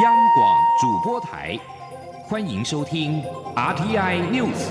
[0.00, 1.54] 央广主播台，
[2.24, 3.22] 欢迎收听
[3.54, 4.70] RTI News。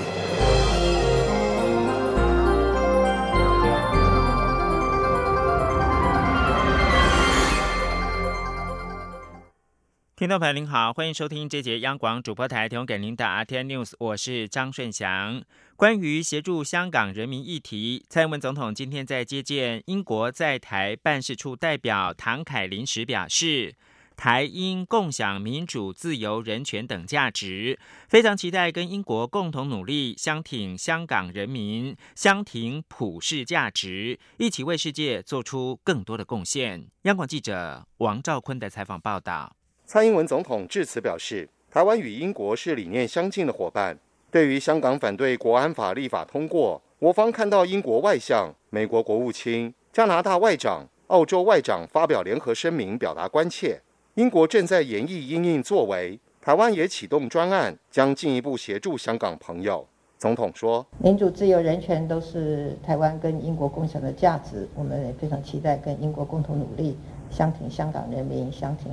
[10.16, 15.44] 听众朋友您好，欢迎收听这节央广主播台提供给您的 RTI News，我是张顺祥。
[15.76, 23.76] 关于协助香港人民议题，蔡英文总统今天在接见英国在台办事处代表唐凯林时表示，
[24.16, 36.86] 台英共享民主、自由、人权等价值，非常期待跟英国共同努力，相挺香港人民，相挺普世价值，一起为世界做出更多的贡献。
[37.04, 39.56] 央广记者王兆坤的采访报道。
[39.86, 43.98] 蔡英文总统致辞表示，台湾与英国是理念相近的伙伴。
[44.30, 53.82] 对于香港反对国安法立法通过，我方看到英国外相、美国国务卿、加拿大外长、澳洲外长发表联合声明，表达关切。
[54.16, 59.88] 英国正在研议应应作为，台湾也启动专案，将进一步协助香港朋友。
[60.18, 66.98] 总统说：“民主、自由、人权都是台湾跟英国共享的价值，我们也非常期待跟英国共同努力，
[67.30, 68.92] 相挺香港人民，相挺。”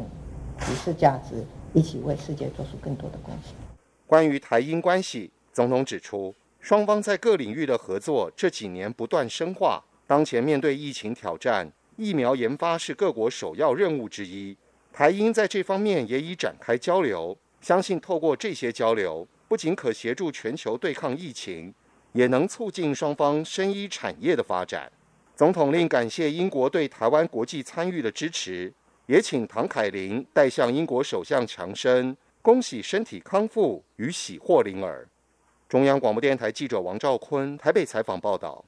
[0.56, 1.44] 普世价值，
[1.75, 3.55] 一起为世界做出更多的贡献。
[4.06, 9.82] 关于台英关系，总统指出，双方在各领域的合作这几年不断深化。
[10.06, 14.56] 当前面对疫情挑战，疫苗研发是各国首要任务之一。
[14.98, 21.72] 台英在这方面也已展开交流，相信透过这些交流，不仅可协助全球对抗疫情，
[22.14, 24.91] 也能促进双方生医产业的发展。
[25.36, 28.74] 总统令感谢英国对台湾国际参与的支持。
[29.06, 35.08] 也请唐凯琳代向英国首相强生恭喜身体康复与喜获麟儿。
[35.69, 38.64] 中央广播电台记者王兆坤台北采访报道。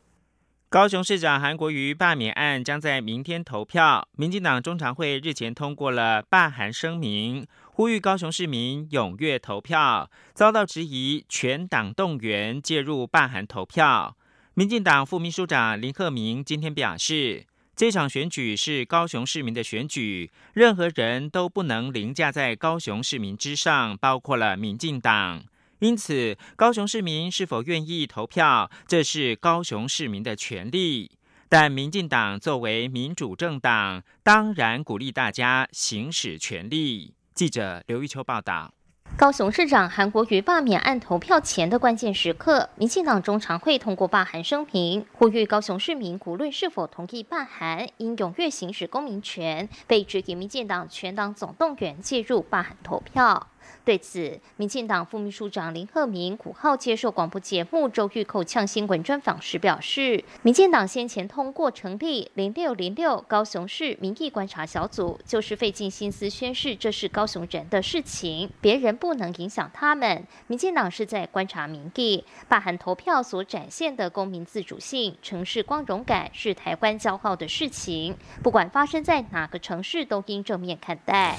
[0.70, 4.06] 高雄市长韩国瑜罢免案将在明天投票。
[4.12, 14.16] 民进党中常会日前通过了罢韩声明，呼吁高雄市民踊跃投票，遭到质疑全党动员介入罢韩投票。
[14.54, 17.46] 民进党副秘书长林鹤明今天表示。
[17.74, 25.42] 这场选举是高雄市民的选举，任何人都不能凌驾在高雄市民之上，包括了民进党。
[25.80, 31.10] 因此，高雄市民是否愿意投票，这是高雄市民的权利。
[31.48, 37.14] 但民进党作为民主政党，当然鼓励大家行使权利。
[37.34, 38.72] 记者刘玉秋报道。
[39.16, 53.48] 高雄市长韩国瑜罢免案投票前的关键时刻，民进党中常会通过罢韩声明，呼吁高雄市民无论是否同意罢韩，应踊跃行使公民权，被指疑民进党全党总动员介入罢韩投票。
[53.84, 70.24] 对此，民进党副秘书长林鹤明五号接受广播节目《周玉蔻呛新闻》专访时表示，民进党先前通过成立零六零六高雄市民意观察小组，就是费尽心思宣示这是高雄人的事情，别人不能影响他们。
[70.46, 78.14] 民进党是在观察民意，罢含投票所展现的公民自主性、城市光荣感，是台湾骄傲的事情。
[78.42, 81.38] 不管发生在哪个城市，都应正面看待。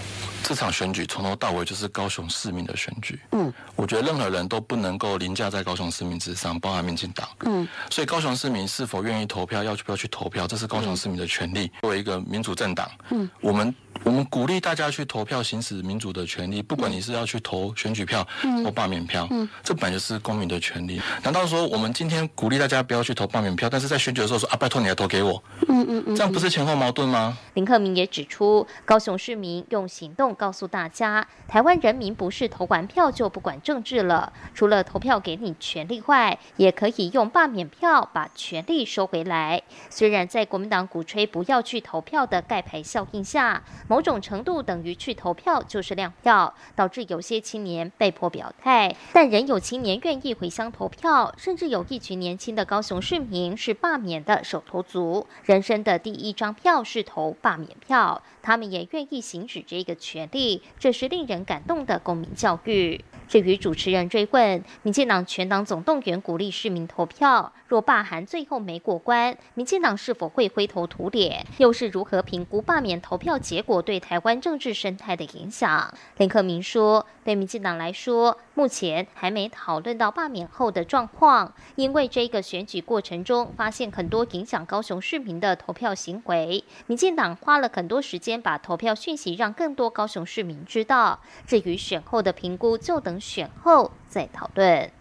[0.52, 3.18] 这场选举从头到尾就是高雄市民的选举。
[3.32, 7.26] 嗯，我觉得任何人都不能够凌驾在高雄市民之上，包含民进党。
[7.46, 11.72] 嗯，所以高雄市民是否愿意投票，要不要去投票，这是高雄市民的权利。
[11.80, 13.74] 作为一个民主政党，嗯，我们。
[14.04, 16.62] 我们鼓励大家去投票，行使民主的权利。
[16.62, 18.28] 不管你是要去投选举票
[18.64, 19.28] 或罢免票，
[19.64, 21.00] 这本来就是公民的权利。
[21.24, 25.42] 难道说我们今天鼓励大家不要去投罢免票，但是在选举的时候说啊，拜托你来投给我？
[25.68, 27.38] 嗯嗯嗯，这样不是前后矛盾吗？
[27.54, 34.34] 林克明也指出，高雄市民用行动告诉大家，台湾人民不是投完票就不管政治了。
[34.56, 39.62] 除了投票给你权利外，也可以用罢免票把权利收回来。
[39.92, 43.62] 虽然在国民党鼓吹不要去投票的盖牌效应下。
[43.92, 63.04] 某种程度等于去投票就是亮票，导致有些青年被迫表态，但仍有青年愿意回乡投票，甚至有一群年轻的高雄市民是罢免的手头族，人生的第一张票是投罢免票，他们也愿意行使这个权利，这是令人感动的公民教育。
[63.32, 71.48] 至于主持人追问，民进党全党总动员鼓励市民投票，若罢韩最后没过关，民进党是否会灰头土脸？
[71.58, 75.94] 又是如何评估罢免投票结果对台湾政治生态的影响？
[76.18, 91.22] 林克明说，对民进党来说，目前还没讨论到罢免后的状况，因为这个选举过程中发现很多影响高雄市民的投票行为，民进党花了很多时间把投票讯息让更多高雄市民知道。
[91.48, 93.22] 至于选后的评估，就等。
[93.22, 94.92] 选后再讨论。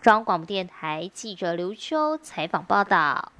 [0.00, 3.30] 中央广播电台记者刘秋采访报道。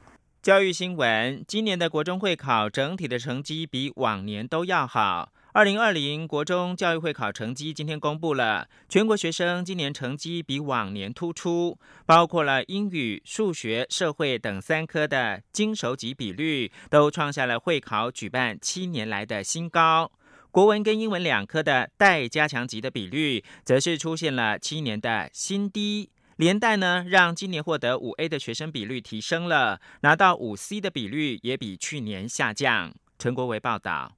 [0.43, 5.31] 教育新闻：今年的国中会考整体的成绩比往年都要好。
[5.59, 11.77] 二零二零国中教育会考成绩今天公布了，全国学生今年成绩比往年突出，
[12.07, 20.13] 包括了英语、数学、社会等三科的精熟级比率都创下了会考举办七年来的新高。
[20.53, 32.95] 国文跟英文两科的待加强级的比率，则是出现了七年的新低，连带呢让今年获得五 A 的学生比率提升了，拿到五 C 的比率也比去年下降。
[33.19, 34.18] 陈国维报道。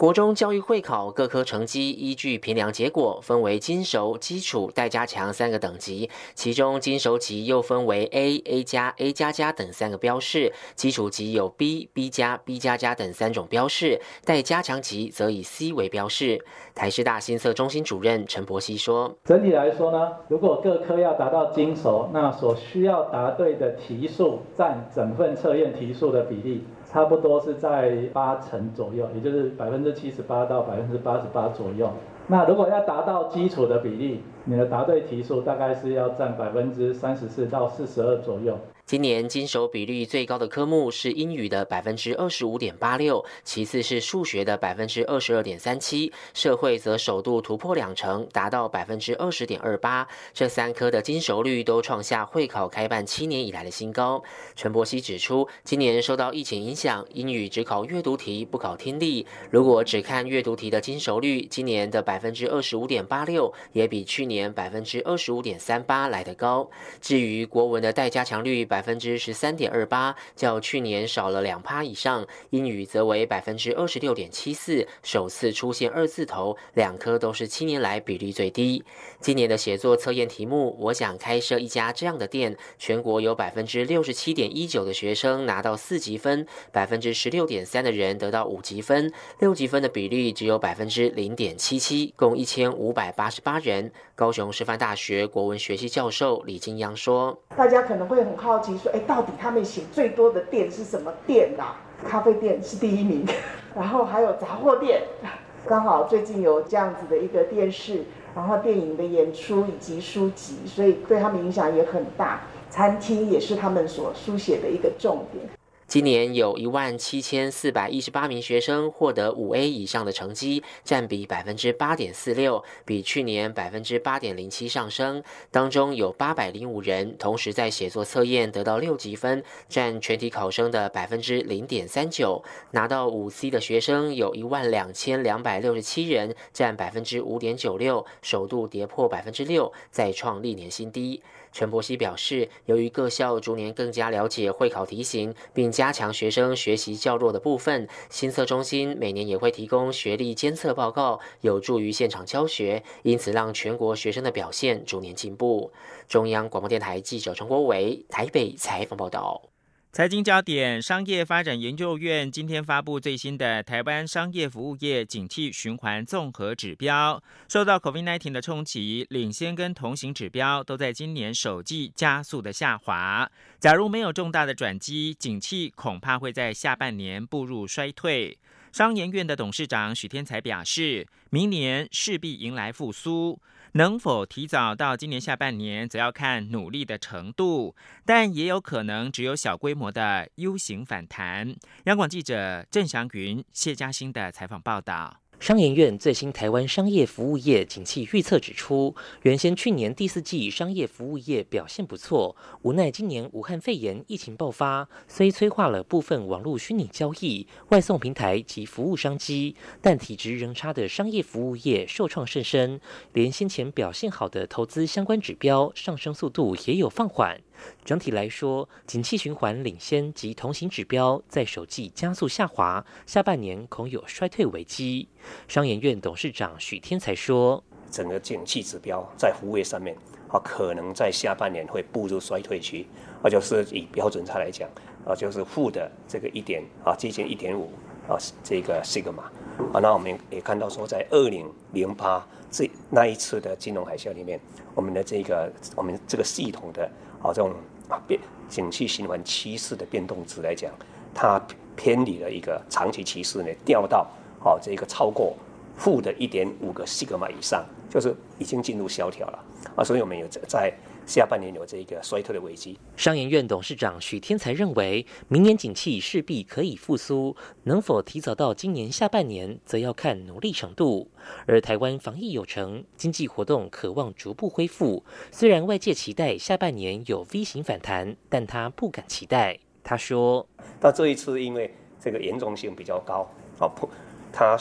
[0.00, 16.42] 国中教育会考各科成绩依据评量结果分为金熟、基础、待加强三个等级，其中金熟级又分为 A、A 加、A 加加等三个标示，基础级有 B、B 加、B 加加等三种标示，待加强级则以 C 为标示。
[16.74, 31.88] 台师大新测中心主任陈柏希说：“整体来说呢，如果各科要达到金熟，那所需要答对的题数占整份测验题数的比例。”差不多是在八成左右，也就是百分之七十八到百分之八十八左右。
[32.26, 38.58] 那如果要达到基础的比例，你的答对题数大概是要占百分之三十四到四十二左右。
[38.90, 50.08] 今年经手比率最高的科目是英语的百分之二十五点八六，其次是数学的百分之二十二点三七，社会则首度突破两成，达到百分之二十点二八。
[50.34, 54.20] 这三科的经熟率都创下会考开办七年以来的新高。
[54.56, 59.24] 陈柏希指出，今年受到疫情影响，英语只考阅读题不考听力。
[59.52, 66.68] 如果只看阅读题的经熟率，今年的百分之二十五点八六也比去年百分之二十五点三八来得高。
[67.00, 68.79] 至于国文的待加强率百。
[68.80, 72.26] 百分之十三点二八，较去年少了两趴以上。
[72.48, 78.82] 英语则为百分之二十六点七四，首次出现二字头，两科都是七年来比例最低。
[79.20, 82.56] 今年的写作测验题目，我想开设一家这样的店。
[82.78, 93.92] 全国有百分之六十七点一九的学生拿到四级分，百分之十六点三的人得到五级分，六级分的比例只有百分之零点七七，共一千五百八十八人。
[94.14, 101.76] 高雄师范大学国文学系教授李金阳说：“大家可能会很好奇。”说哎，到底他们写最多的店是什么店啊？
[102.08, 103.26] 咖啡店是第一名，
[103.76, 105.02] 然后还有杂货店。
[105.66, 108.02] 刚好最近有这样子的一个电视，
[108.34, 112.40] 然后电影的演出以及书籍，所以对他们影响也很大。
[112.70, 115.44] 餐厅也是他们所书写的一个重点。
[115.90, 125.20] 今年有一万七千四百一十八名学生获得五 A 以上的成绩，占比百分之八点四六，比去年百分之八点零七上升。
[125.50, 132.40] 当中有八百零五人同时在写作测验得到六级分，占全体考生的百分之零点三九。
[132.70, 141.20] 拿到五 C 的学生有一万两千两百六十七人，占百分之五点九六，首度跌破百分之六，再创历年新低。
[141.52, 155.72] 陈柏希表示，由于各校逐年更加了解会考题型，并加强学生学习较弱的部分，新测中心每年也会提供学历监测报告，有助于现场教学，因此让全国学生的表现逐年进步。
[156.08, 159.49] 中央广播电台记者陈国伟台北采访报道。
[159.92, 173.28] 财经焦点，商业发展研究院今天发布最新的台湾商业服务业景气循环综合指标，受到 COVID-19 的冲击，领先跟同行指标都在今年首季加速的下滑。
[173.58, 178.38] 假如没有重大的转机，景气恐怕会在下半年步入衰退。
[178.72, 183.40] 商研院的董事长许天才表示，明年势必迎来复苏。
[183.72, 191.54] 能否提早到今年下半年，则要看努力的程度，但也有可能只有小规模的 U 型反弹。
[191.84, 195.20] 央广记者郑祥云、谢嘉欣的采访报道。
[195.40, 212.78] 商研院最新台湾商业服务业景气预测指出，原先去年第四季商业服务业表现不错，无奈今年武汉肺炎疫情爆发，虽催化了部分网络虚拟交易、外送平台及服务商机，但体质仍差的商业服务业受创甚深，
[213.14, 217.40] 连先前表现好的投资相关指标上升速度也有放缓。
[217.84, 225.08] 整体来说，景气循环领先及同行指标在首季加速下滑，下半年恐有衰退危机。
[225.48, 229.96] 商研院董事长许天才说：“整个景气指标在服务业上面，
[230.28, 232.86] 啊，可能在下半年会步入衰退期，
[233.22, 234.68] 啊，就是以标准差来讲，
[235.04, 237.72] 啊，就是负的这个一点啊，接近一点五
[238.08, 239.24] 啊，这个西格玛，
[239.72, 244.38] 啊，那我们也看到说，在二零零八这那一次的金融海啸里面，
[244.74, 246.88] 我们的这个我们这个系统的。”
[247.22, 247.52] 啊，这种
[247.88, 250.70] 啊变景气循环趋势的变动值来讲，
[251.14, 251.40] 它
[251.76, 254.06] 偏离了一个长期趋势呢，掉到
[254.44, 255.34] 啊这个超过
[255.76, 259.44] 负的一点五个西格玛以上，就是已经进入萧条了
[259.76, 260.72] 啊，所以我们有在。
[261.06, 262.78] 下半年有这个衰退的危机。
[262.96, 271.10] 商研院董事长许天才认为，明年景气势必可以复苏，能否提早到今年下半年，则要看努力程度。
[271.46, 275.04] 而台湾防疫有成，经济活动渴望逐步恢复。
[275.32, 279.58] 虽然外界期待下半年有 V 型反弹，但他不敢期待。
[279.82, 280.46] 他说
[280.78, 283.28] ：“到这一次，因为这个严重性比较高，
[283.58, 283.88] 啊，不，
[284.30, 284.56] 它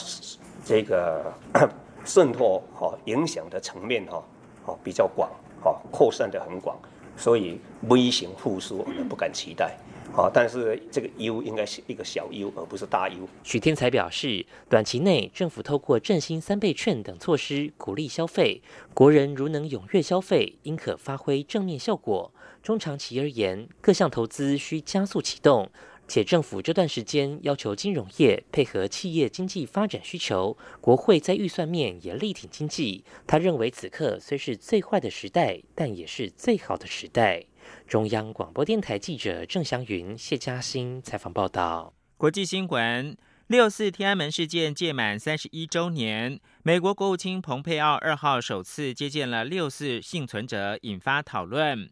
[0.66, 1.32] 这个
[2.06, 4.24] 渗透哈影响的层面哈，
[4.66, 5.30] 哦比较广。”
[5.62, 6.78] 好，扩散的很广，
[7.18, 9.78] 所以微型复苏我们不敢期待。
[10.12, 13.30] 好，但是这个 U 应该是一个小 U，而不是大 U。
[13.44, 18.64] 许天才表示，短期内政府透过振兴三倍券等措施鼓励消费，
[18.96, 22.32] 国人如能踊跃消费，应可发挥正面效果。
[22.64, 25.70] 中长期而言，各项投资需加速启动。
[26.10, 33.06] 且政府这段时间要求金融业配合企业经济发展需求，国会在预算面也力挺经济。
[33.28, 37.46] 他认为此刻虽是最坏的时代，但也是最好的时代。
[37.88, 41.94] 中央广播电台记者郑祥云、谢嘉欣采访报道。
[42.18, 51.90] 国际新闻：六四天安门事件届满三十一周年，美国国务卿蓬佩奥二号首次接见了六四幸存者，引发讨论。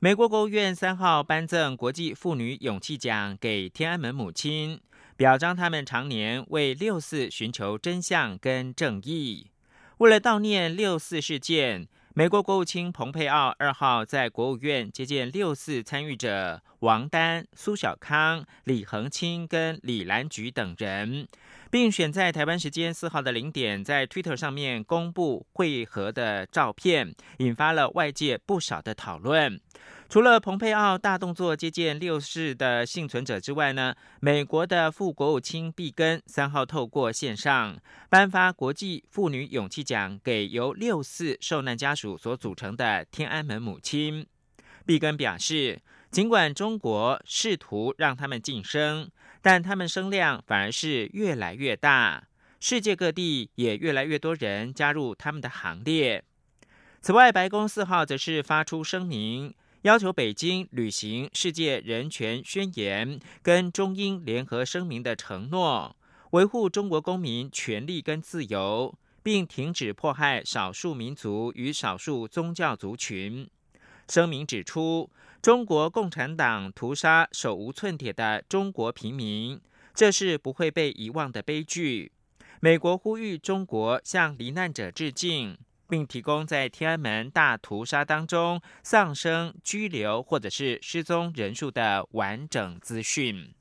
[0.00, 4.80] 美国国务院三号颁赠国际妇女勇气奖给天安门母亲，
[5.16, 9.48] 表彰他们常年为六四寻求真相跟正义。
[9.96, 21.28] 为了悼念六四事件，美国国务卿蓬佩奥二号在国务院接见六四参与者王丹、苏小康、李恒清跟李兰菊等人，
[21.70, 29.60] 并选在台湾时间四号的零点在 Twitter 上面公布会合的照片，引发了外界不少的讨论。
[30.08, 37.76] 除了蓬佩奥大动作接见六世的幸存者之外呢，美国的副国务卿毕根三号透过线上
[38.08, 44.26] 颁发国际妇女勇气奖给由六四受难家属所组成的天安门母亲。
[44.86, 45.78] 毕根表示，
[46.10, 49.10] 尽管中国试图让他们晋升，
[49.42, 52.24] 但他们声量反而是越来越大，
[52.60, 56.24] 世界各地也越来越多人加入他们的行列。
[57.02, 59.54] 此外，白宫四号则是发出声明。
[59.82, 65.94] 要求北京履行世界人权宣言跟中英联合声明的承诺，
[66.32, 68.92] 维护中国公民权利跟自由，
[69.22, 73.48] 并停止迫害少数民族与少数宗教族群。
[74.08, 75.08] 声明指出，
[75.40, 79.60] 中国共产党屠杀手无寸铁的中国平民，
[79.94, 82.10] 这是不会被遗忘的悲剧。
[82.60, 85.56] 美国呼吁中国向罹难者致敬。
[85.88, 93.54] 并提供在天安门大屠杀当中丧生、拘留或者是失踪人数的完整资讯。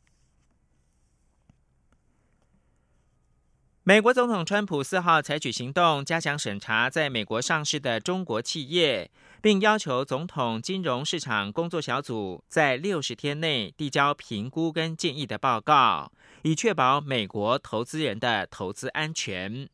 [3.84, 9.10] 美国总统川普四号采取行动，加强审查在美国上市的中国企业，
[9.42, 19.70] 并要求总统金融市场工作小组在六十天内递交评估跟建议的报告，以确保美国投资人的投资安全。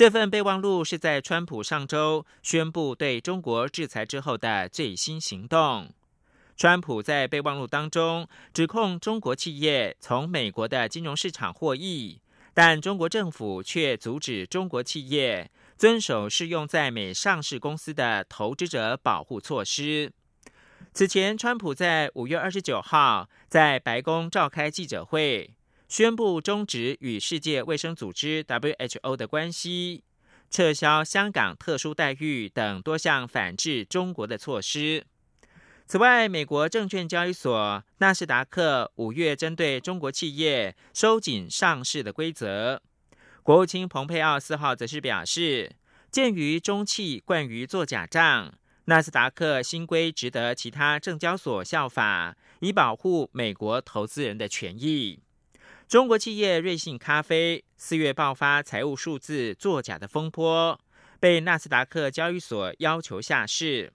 [0.00, 5.92] 这份备忘录是在川普上周宣布对中国制裁之后的最新行动。
[6.56, 12.18] 川普在备忘录当中指控中国企业从美国的金融市场获益，
[12.54, 20.10] 但中国政府却阻止中国企业遵守适用在美上市公司的投资者保护措施。
[20.94, 25.50] 此前，川普在五月二十九号在白宫召开记者会。
[25.90, 30.04] 宣布终止与世界卫生组织 （WHO） 的关系，
[30.48, 35.04] 撤销香港特殊待遇等多项反制中国的措施。
[35.88, 42.80] 此外，美国证券交易所纳斯达克五月针对中国企业收紧上市的规则。
[43.42, 45.72] 国务卿蓬佩奥四号则是表示，
[46.12, 48.54] 鉴于中企惯于做假账，
[48.84, 55.18] 纳斯达克新规值得其他证交所效法，以保护美国投资人的权益。
[55.90, 60.78] 中国企业瑞幸咖啡四月爆发财务数字作假的风波，
[61.18, 63.92] 被纳斯达克交易所要求下市。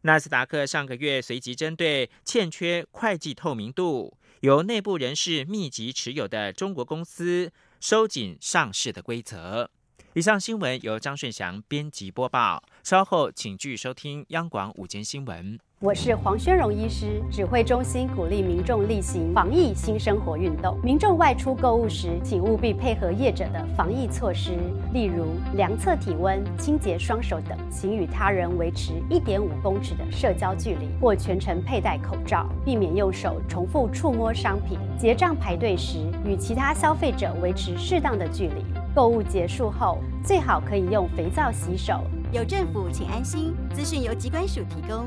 [0.00, 9.70] 纳斯达克上个月随即针对欠缺会计透明度、由内部人士密集持有的中国公司，收紧上市的规则。
[10.14, 15.58] 以上新闻由张顺祥编辑播报，稍后请继续收听央广午间新闻。
[15.80, 20.74] 我是黄宣荣医师，指挥中心鼓励民众例行防疫新生活运动。
[20.82, 24.52] 民众外出购物时，请务必配合业者的防疫措施，
[24.94, 34.78] 例如量测体温、清洁双手等，请与他人维持一点五公尺的社交距离，或全程佩戴口罩，避免用手重复触摸商品。
[34.98, 38.64] 结账排队时，与其他消费者维持适当的距离。
[38.94, 42.00] 购物结束后，最好可以用肥皂洗手。
[42.32, 43.54] 有政府，请安心。
[43.74, 45.06] 资讯由机关署提供。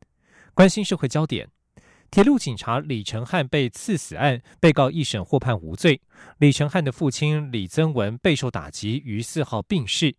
[0.53, 1.47] 关心社会焦点，
[2.09, 6.01] 铁路警察李成汉被刺死案，被告一审获判无罪。
[6.39, 10.15] 李成汉的父亲李增文备受打击，于四号病逝。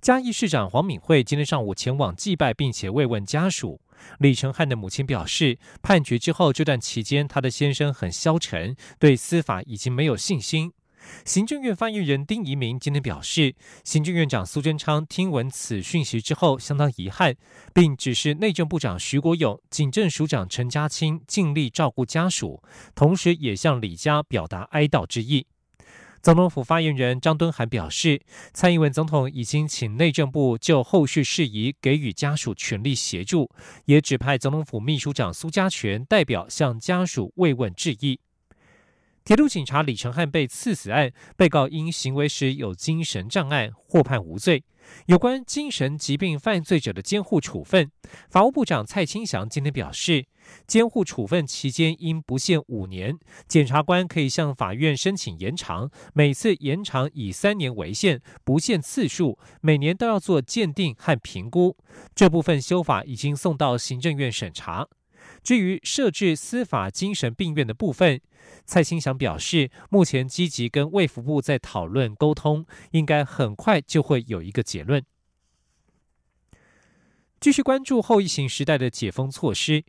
[0.00, 3.80] 嘉义市长黄敏惠今天上午前往祭拜，并且慰问家属。
[4.18, 10.72] 李成汉的母亲表示，判决之后这段期间，他的先生很消沉，对司法已经没有信心。
[11.24, 13.54] 行政院发言人丁仪明今天表示，
[13.84, 17.34] 行政院长苏贞昌听闻此讯息之后相当遗憾，
[17.74, 22.62] 并指示内政部长徐国勇、警政署长陈家清尽力照顾家属，
[22.94, 25.46] 同时也向李家表达哀悼之意。
[26.22, 28.20] 总统府发言人张敦涵表示，
[28.52, 33.50] 蔡英文总统已经请内政部就后续事宜给予家属全力协助，
[33.86, 38.20] 也指派总统府秘书长苏家全代表向家属慰问致意。
[39.30, 44.64] 铁路警察李成汉被刺死案，被告因行为时有精神障碍，获判无罪。
[45.06, 47.92] 有关精神疾病犯罪者的监护处分，
[48.28, 50.26] 法务部长蔡清祥今天表示，
[50.66, 61.76] 监护处分期间应不限五年，检察官可以向法院申请延长，每次延长以三年为限，不限次数，每年都要做鉴定和评估。
[62.16, 64.88] 这部分修法已经送到行政院审查。
[65.42, 68.20] 至于设置司法精神病院的部分，
[68.64, 75.04] 蔡清祥表示，目前积极跟卫福部在讨论沟通，应该很快就会有一个结论。
[77.40, 79.84] 继续关注后疫情时代的解封措施。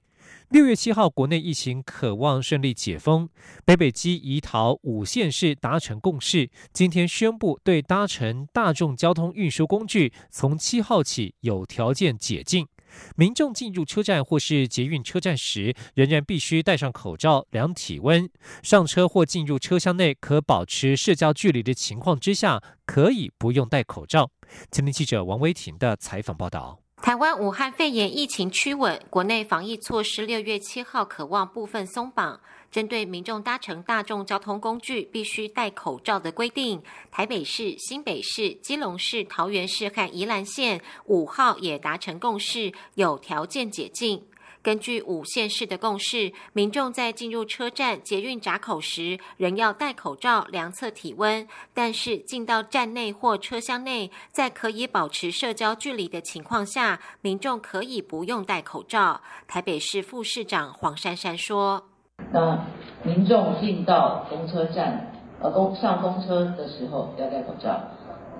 [0.50, 3.29] 六月七号，国内疫情渴望顺利解封，
[3.65, 12.67] 北北基宜桃五县市达成共识，今天宣布对搭乘大众交通运输工具从七号起有条件解禁。
[13.15, 18.29] 民众进入车站或是捷运车站时，仍然必须戴上口罩、量体温。
[18.63, 24.31] 上车或进入车厢内可保持社交距离的情况之下，可以不用戴口罩。
[24.72, 26.79] 前天记者王维婷的采访报道。
[27.01, 32.39] 台湾武汉肺炎疫情趋稳，国内防疫措施六月七号可望部分松绑。
[32.72, 36.81] 针对民众搭乘大众交通工具必须戴口罩的规定，
[37.12, 44.24] 台北市、新北市、基隆市、桃园市和宜兰县五号也达成共识，有条件解禁。
[44.64, 59.22] 根据五县市的共识，民众在进入车站、捷运闸口时，仍要戴口罩量测体温；但是进到站内或车厢内，在可以保持社交距离的情况下，民众可以不用戴口罩。
[59.48, 61.90] 台北市副市长黄珊珊说。
[62.31, 62.59] 那
[63.03, 65.07] 民众进到公车站，
[65.41, 67.72] 呃，公上公车的时候要戴口罩；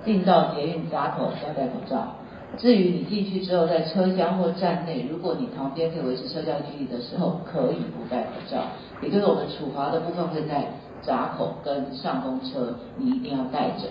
[0.04, 2.14] 进到捷运闸口要戴口罩。
[2.58, 8.58] 至于你进去之后在车厢或站内，如果你旁边可以维持社交距离的时候，可以不戴口罩。
[9.00, 10.66] 也就是我们处罚的部分会在
[11.00, 13.88] 闸口跟上公车，你一定要戴着。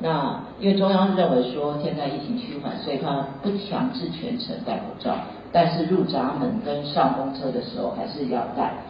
[0.00, 5.14] 那因为中央认为说现在疫情趋缓，所以他不强制全程戴口罩，
[5.52, 8.89] 但是入闸门跟上公车的时候还是要戴。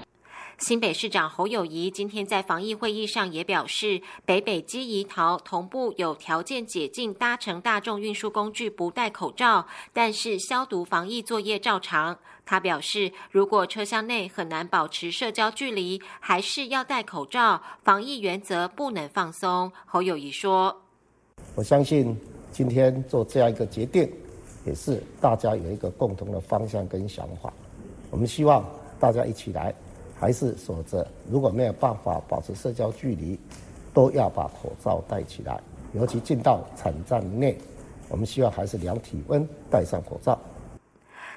[0.60, 12.18] 新北市长侯友谊今天在防疫会议上也表示，北北基宜桃同步有条件解禁搭乘大众运输工具不戴口罩，但是消毒防疫作业照常。
[12.44, 19.72] 他表示，如果车厢内很难保持社交距离，还是要戴口罩，防疫原则不能放松。
[19.86, 20.82] 侯友谊说
[21.56, 22.14] ：“我相信
[22.52, 24.12] 今天做这样一个决定，
[24.66, 27.50] 也是大家有一个共同的方向跟想法。
[28.10, 28.62] 我们希望
[29.00, 29.74] 大家一起来。”
[30.20, 33.40] 还是守着，如果没有办法保持社交距离，
[33.94, 35.58] 都要把口罩戴起来。
[35.94, 37.56] 尤其进到产站内，
[38.10, 40.38] 我们需要还是量体温，戴上口罩。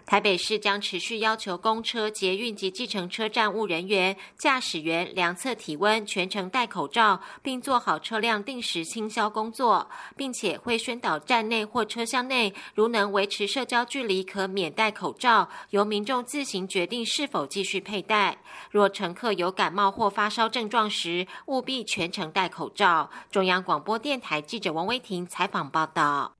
[0.05, 18.37] 台北市将持续要求公车、捷运及计程车站务人员、驾驶员量测体温，全程戴口罩，并做好车辆定时清消工作，并且会宣导站内或车厢内，如能维持社交距离，可免戴口罩，由民众自行决定是否继续佩戴。
[18.69, 23.09] 若乘客有感冒或发烧症状时，务必全程戴口罩。
[23.31, 26.35] 中央广播电台记者王威婷采访报道。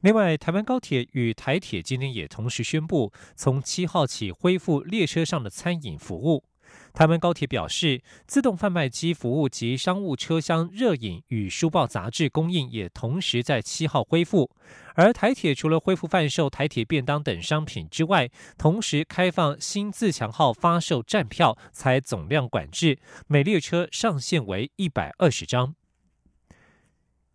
[0.00, 6.44] 另外，台湾高铁与台铁今天也同时宣布，从七号起恢复列车上的餐饮服务。
[6.94, 14.48] 台湾高铁表示，自动贩卖机服务及商务车厢热饮与书报杂志供应也同时在七号恢复。
[14.94, 25.74] 而台铁除了恢复贩售台铁便当等商品之外，同时开放新自强号发售站票，才总量管制，每列车上限为一百二十张。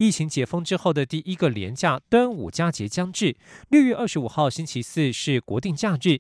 [0.03, 3.37] 疫情解封之后的第一个连假端午佳节将至，
[3.69, 6.19] 六月二十五号星期四是国定假日。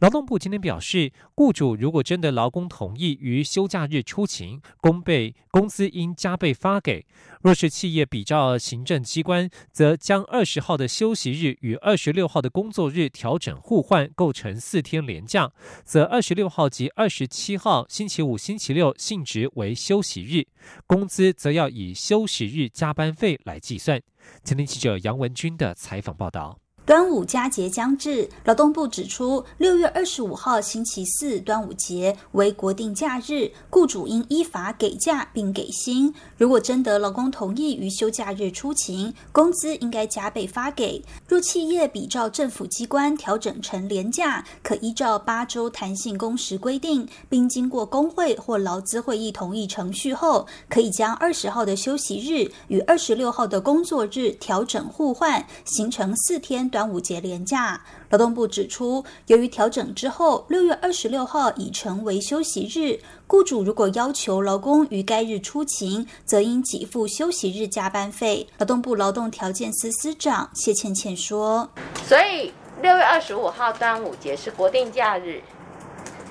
[0.00, 7.04] 劳动部今天表示，雇主如果真的劳工同意于休假日出勤，工倍工资应加倍发给；
[7.42, 15.52] 若是企业比照行政机关，则将二十号的休息日与二十六号的工作日调整互换，构成四天连假，
[15.84, 20.46] 则二十六号及二十七号星期五、星期六性质为休息日，
[20.86, 24.00] 工资则要以休息日加班费来计算。
[24.42, 26.58] 前天记者杨文军的采访报道。
[26.90, 36.12] 端午佳节将至，劳动部指出，六月二十五号星期四端午节为国定假日，雇主应依法给假并给薪。
[36.36, 41.00] 如果征得劳工同意于休假日出勤，工资应该加倍发给。
[41.28, 56.79] 若企业比照政府机关调整成连假，可依照八周弹性工时规定，并经过工会或劳资会议同意程序后，可以将二十号的休息日与二十六号的工作日调整互换，形成四天短。
[56.80, 68.48] 端午节连假，劳动部指出，由于调整之后，六月二十六号已成为休息日，雇主如果要求劳工于该日出勤，则应给付休息日加班费。
[68.56, 71.68] 劳动部劳动条件司司长谢倩倩说
[72.08, 75.42] ：“所以六月二十五号端午节是国定假日，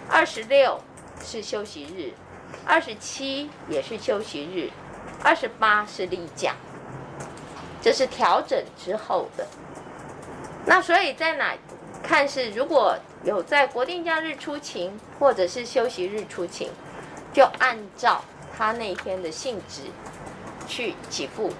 [0.10, 0.80] 二十六
[1.24, 2.12] 是休息日，
[2.66, 4.72] 二十七也是休息日，
[5.24, 6.56] 二十八是例假，
[7.84, 9.46] 这是调整之后的。”
[10.70, 11.58] 那所以在哪
[12.04, 16.70] 看是如果有在国定假日出勤或者是休息日出勤，
[17.34, 18.24] 就按照
[18.56, 19.82] 他那天的性质
[20.68, 21.52] 去给付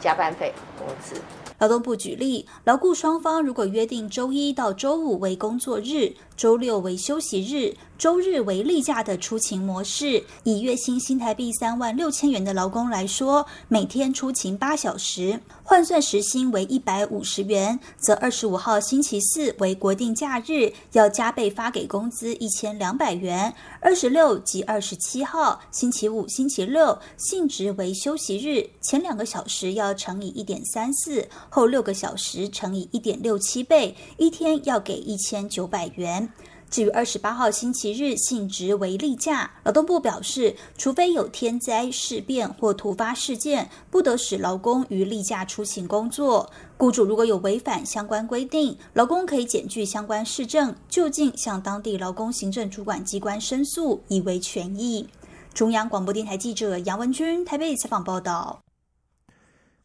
[0.00, 1.14] 加班费工资。
[1.58, 31.26] 劳动部举例，劳雇双方如果约定周一到周五为工作日，周六为休息日，周日为例假的出勤模式，以月薪新台币三万六千元的劳工来说，每天出勤八小时，换算时薪为一百五十元，则二十五号星期四为国定假日，要加倍发给工资一千两百元；二十六及二十七号星期五、星期六性质为休息日，前两个小时要乘以一点三四。
[31.48, 36.25] 后六个小时乘以一点六七倍，一天要给一千九百元。
[36.68, 46.50] 至于二十八号星期日性质为例假，劳动部表示，除非有天灾事变或突发事件，不得使劳工于例假出勤工作。
[46.76, 55.08] 雇主如果有违反相关规定，劳工可以检具相关市政，就近向当地劳工行政主管机关申诉，以为权益。
[55.54, 58.62] 中央广播电台记者杨文君台北采访报道。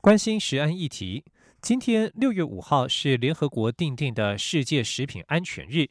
[0.01, 1.23] 关心食安议题。
[1.61, 5.87] 今天六月五号是联合国定定的世界食品安全日。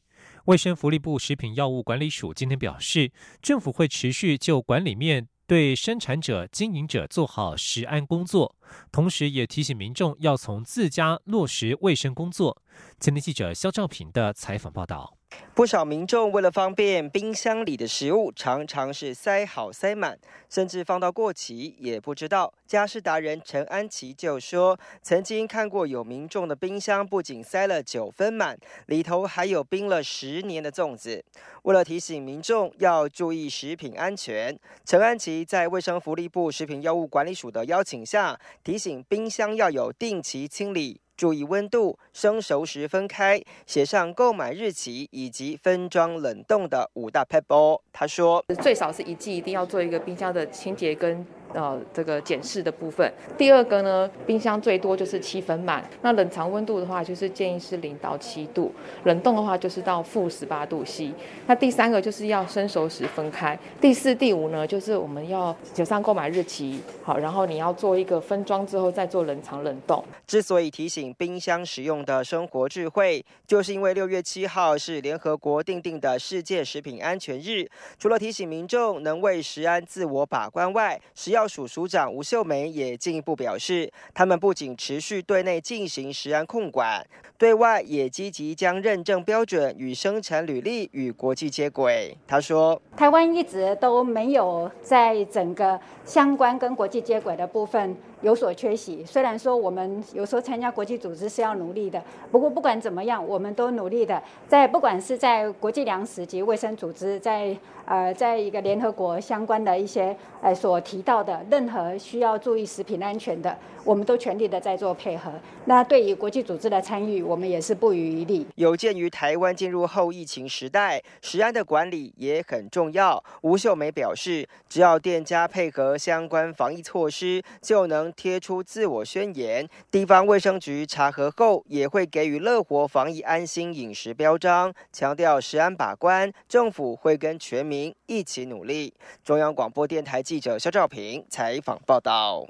[0.50, 8.56] 卫生福利部食品药物管理署今天表示，政府会持续就管理面对生产者、经营者做好食安工作，
[8.90, 12.60] 同时也提醒民众要从自家落实卫生工作。
[12.98, 15.19] 今天记者肖兆平的采访报道。
[15.54, 22.50] 不少民众为了方便，冰箱里的食物常常是塞好塞满，甚至放到过期也不知道。
[22.66, 31.22] 家事达人陈安琪就说，曾经看过有民众的冰箱不仅塞了九分满，里头还有冰了十年的粽子。
[31.64, 41.00] 为了提醒民众要注意食品安全，陈安琪在卫生福利部食品药物管理署的邀请下，提醒冰箱要有定期清理。
[41.20, 47.83] 注意温度，生熟时分开，写上购买日期以及分装冷冻的五大 pebble。
[47.92, 51.22] 他说，最少是一季一定要做一个冰箱的清洁跟。
[51.52, 53.12] 呃，这个检视的部分。
[53.36, 55.84] 第二个呢，冰箱最多就是七分满。
[56.02, 58.70] 那冷藏温度的话，就是建议是零到七度；
[59.04, 61.12] 冷冻的话，就是到负十八度 C。
[61.46, 63.58] 那第三个就是要生熟时分开。
[63.80, 70.04] 第四、第五呢，就是我们要写上购买日期，好，然后你要做一个分装之后再做冷藏冷冻。
[70.26, 77.68] 之所以提醒冰箱使用的生活智慧，就是因为六月七号是联合国定定的世界食品安全日。
[77.98, 87.03] 除了提醒民众能为食安自我把关外，食药药署署长吴秀梅也进一步表示，他们不仅持续对内进行食安控管，
[87.38, 92.14] 对外也积极将认证标准与生产履历与国际接轨。
[92.26, 97.96] 他说，台湾一直都没有在整个相关跟国际接轨的部分。
[98.22, 99.04] 有所缺席。
[99.04, 115.33] 虽然说我们有时候参加国际组织是要努力的，不过不管怎么样，我们都努力的在不管是在国际粮食及卫生组织，在呃在一个联合国相关的一些呃所提到的任何需要注意食品安全的，我们都全力的在做配合。
[115.64, 118.46] 那对于国际组织的参与，我们也是不遗余力。
[118.56, 123.22] 有鉴于台湾进入后疫情时代，食安的管理也很重要。
[123.42, 129.68] 吴秀梅表示，只要店家配合相关防疫措施，就能贴出自我宣言。
[129.90, 138.94] 地方卫生局查核后，也会给予乐活防疫安心饮食标章，强调食安把关，政府会跟全民一起努力。
[139.24, 142.46] 中央广播电台记者肖兆平采访报道。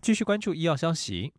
[0.00, 1.32] 继续关注医药消息。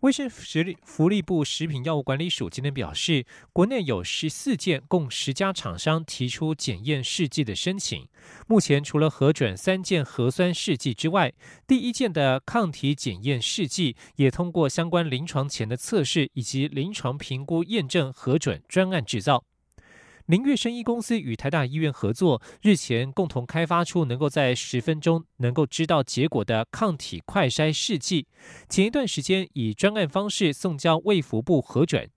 [0.00, 8.06] 卫生食力福利部食品药物管理署今天表示，国内有十四件共十家厂商提出检验试剂的申请。
[8.46, 11.32] 目前除了核准三件核酸试剂之外，
[11.66, 19.42] 第一件的抗体检验试剂也通过相关临床前的测试以及临床评估验证核准专案制造。
[20.28, 28.26] 林月生医公司与台大医院合作，日前共同开发出能够在十分钟能够知道结果的抗体快筛试剂。
[28.68, 32.10] 前一段时间以专案方式送交卫福部核准。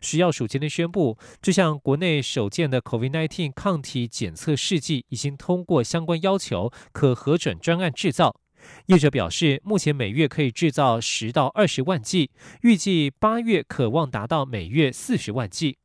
[0.00, 8.40] 食药署今天宣布，这项国内首件的 COVID-19 抗体检测试剂已经通过相关要求，可核准专案制造。
[8.86, 12.30] 业者表示，目前每月可以制造十到二十万剂，
[12.62, 15.78] 预计八月可望达到每月四十万剂。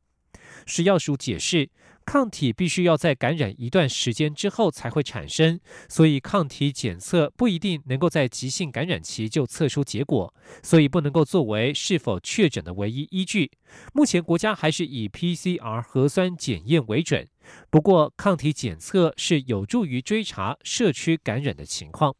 [0.66, 1.70] 食药署解释，
[2.04, 13.50] 抗体必须要在感染一段时间之后才会产生，所以抗体检测不一定能够在急性感染期就测出结果，所以不能够作为是否确诊的唯一依据。
[13.92, 17.28] 目前国家还是以 PCR 核酸检验为准，
[17.70, 22.14] 不过抗体检测是有助于追查社区感染的情况。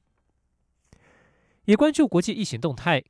[1.66, 3.04] 也关注国际疫情动态。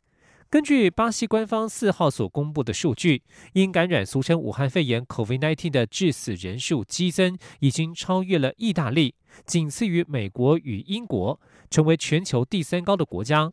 [0.53, 3.23] 根据巴西官方四号所公布的数据，
[3.55, 9.15] 因感染俗称武汉肺炎 （COVID-19） 的致死人数激增，已经超越了意大利，
[9.47, 13.51] 仅次于美国与英国，成为全球第三高的国家。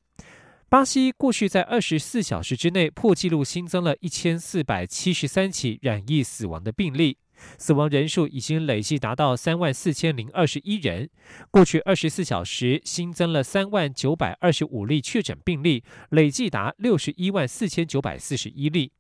[0.68, 7.18] 巴西过去在二十四小时之内破纪录新增了一千四百七十三起染疫死亡的病例。
[7.58, 11.10] 死亡人数已经累计达到三万四千零二十一人。
[11.52, 18.92] 过去二十四小时新增了三万九百二十五例确诊病例，累计达六十一万四千九百四十一例。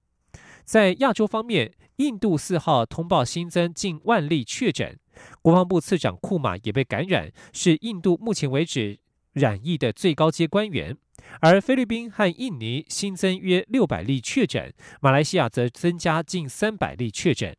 [0.63, 4.99] 在亚洲方面，印度四号通报新增近万例确诊，
[5.41, 8.99] 国防部次长库马也被感染，是印度目前为止
[9.33, 10.95] 染疫的最高阶官员。
[11.41, 17.55] 而菲律宾和印尼新增约六百例确诊，马来西亚则增加近三百例确诊。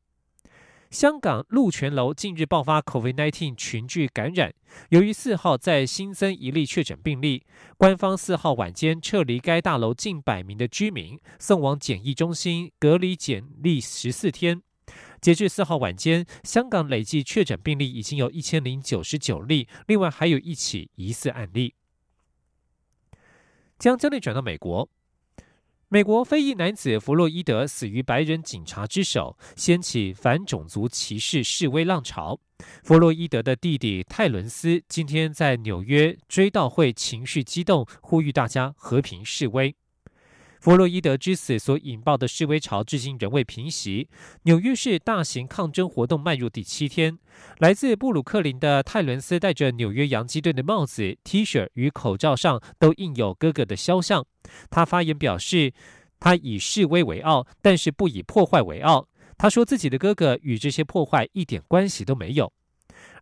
[0.91, 4.53] 香港鹿泉楼近日爆发 COVID-19 群聚感染，
[4.89, 7.45] 由于四号再新增一例确诊病例，
[7.77, 14.63] 官方四号晚间撤离该大楼近百名的居民，送往检疫中心隔离检疫十四天。
[15.21, 21.75] 截至四号晚间，香港累计确诊病例已经有一千零九十九例，另外还有一起疑似案例。
[23.79, 24.89] 将焦点转到美国。
[25.93, 32.39] 美国非裔男子弗洛伊德死于白人警察之手，掀起反种族歧视示威浪潮。
[32.85, 39.75] 弗洛伊德的弟弟泰伦斯今天在纽约追悼会情绪激动，呼吁大家和平示威。
[40.61, 44.11] 弗洛伊德之死所引爆的示威潮至今仍未平息。
[44.43, 47.19] 纽约市大型抗争活动迈入第七天。
[47.61, 54.27] 来自布鲁克林的泰伦斯戴着纽约洋基队的帽子、T 恤与口罩上都印有哥哥的肖像。
[54.69, 55.73] 他发言表示，
[56.19, 59.09] 他以示威为傲，但是不以破坏为傲。
[59.39, 62.53] 他说自己的哥哥与这些破坏一点关系都没有。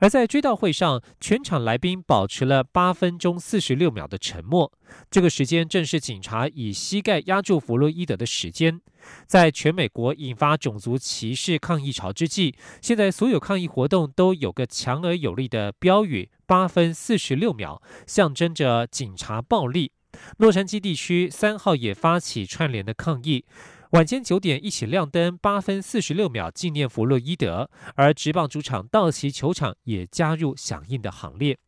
[0.01, 4.73] 而在追悼会上，全场来宾保持了八分钟四十六秒的沉默。
[5.11, 8.81] 这个时间正是警察以膝盖压住弗洛伊德的时间。
[9.27, 19.93] 在全美国引发种族歧视抗议潮之际，现在所有抗议活动都有个强而有力的标语：八分四十六秒，象征着警察暴力。
[20.39, 23.45] 洛杉矶地区三号也发起串联的抗议。
[23.93, 31.59] 晚间九点，一起亮灯，八分四十六秒纪念弗洛伊德，而职棒主场道奇球场也加入响应的行列。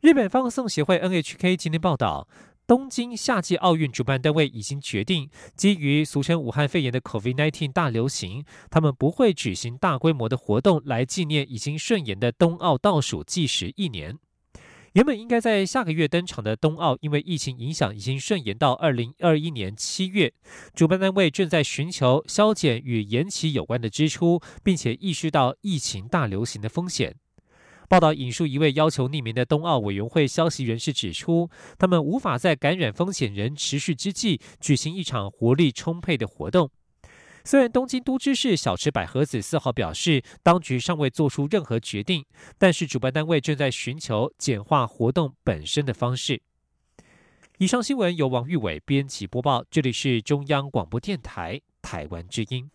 [0.00, 2.26] 日本放送协会 NHK 今天报道，
[2.66, 14.18] 东京夏季奥运主办单位已经决定，基于俗称武汉肺炎的 COVID-19 大流行，他们不会举行大规模的活动来纪念已经顺延的冬奥倒数计时一年。
[14.94, 20.32] 原本应该在下个月登场的冬奥，因为疫情影响，已经顺延到二零二一年七月。
[20.74, 27.14] 主办单位正在寻求削减与延期有关的支出，并且意识到疫情大流行的风险。
[27.88, 31.48] 报道引述一位要求匿名的冬奥委员会消息人士指出，
[31.78, 36.68] 他们无法在感染风险仍持续之际举行一场活力充沛的活动。
[37.50, 42.24] 虽然东京都知事小池百合子四号表示，当局尚未做出任何决定，
[42.58, 46.40] 但是主办单位正在寻求简化活动本身的方式。
[47.58, 52.70] 以上新闻由王玉伟编辑播报，这里是中央广播电台台湾之音。